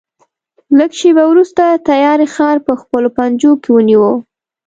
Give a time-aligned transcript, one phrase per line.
[0.77, 4.07] لږ شېبه وروسته تیارې ښار په خپلو پنجو کې ونیو.